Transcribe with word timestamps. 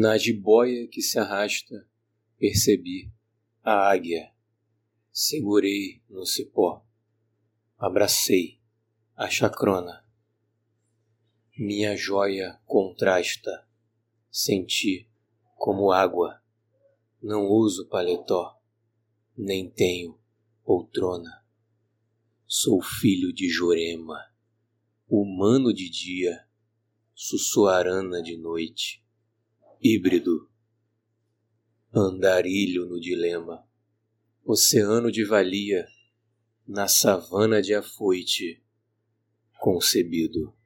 Na 0.00 0.16
jiboia 0.16 0.86
que 0.86 1.02
se 1.02 1.18
arrasta, 1.18 1.84
percebi 2.38 3.10
a 3.64 3.90
águia. 3.90 4.32
Segurei 5.10 6.00
no 6.08 6.24
cipó, 6.24 6.86
abracei 7.76 8.60
a 9.16 9.28
chacrona. 9.28 10.06
Minha 11.58 11.96
joia 11.96 12.60
contrasta, 12.64 13.66
senti 14.30 15.10
como 15.56 15.90
água. 15.90 16.40
Não 17.20 17.48
uso 17.48 17.88
paletó, 17.88 18.56
nem 19.36 19.68
tenho 19.68 20.16
poltrona. 20.62 21.44
Sou 22.46 22.80
filho 22.80 23.32
de 23.32 23.48
Jorema, 23.48 24.32
humano 25.08 25.74
de 25.74 25.90
dia, 25.90 26.46
sussuarana 27.16 28.22
de 28.22 28.36
noite, 28.36 29.04
híbrido, 29.80 30.48
andarilho 31.92 32.86
no 32.86 32.98
dilema, 32.98 33.64
oceano 34.44 35.10
de 35.10 35.24
valia, 35.24 35.86
na 36.66 36.88
savana 36.88 37.62
de 37.62 37.74
afoite, 37.74 38.62
concebido. 39.58 40.57